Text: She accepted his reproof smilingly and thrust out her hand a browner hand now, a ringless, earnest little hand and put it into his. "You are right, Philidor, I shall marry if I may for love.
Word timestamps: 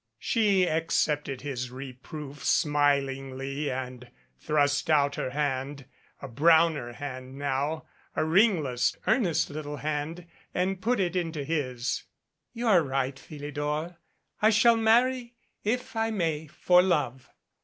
She 0.17 0.67
accepted 0.67 1.41
his 1.41 1.69
reproof 1.69 2.43
smilingly 2.43 3.69
and 3.69 4.09
thrust 4.39 4.89
out 4.89 5.13
her 5.13 5.29
hand 5.29 5.85
a 6.23 6.27
browner 6.27 6.93
hand 6.93 7.37
now, 7.37 7.85
a 8.15 8.25
ringless, 8.25 8.97
earnest 9.05 9.51
little 9.51 9.77
hand 9.77 10.25
and 10.55 10.81
put 10.81 10.99
it 10.99 11.15
into 11.15 11.43
his. 11.43 12.01
"You 12.51 12.65
are 12.67 12.81
right, 12.81 13.19
Philidor, 13.19 13.97
I 14.41 14.49
shall 14.49 14.75
marry 14.75 15.35
if 15.63 15.95
I 15.95 16.09
may 16.09 16.47
for 16.47 16.81
love. 16.81 17.29